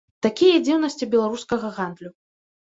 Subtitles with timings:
[0.25, 2.09] Такія дзіўнасці беларускага гандлю.